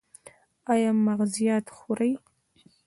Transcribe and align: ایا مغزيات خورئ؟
ایا 0.73 0.91
مغزيات 1.05 1.65
خورئ؟ 1.77 2.11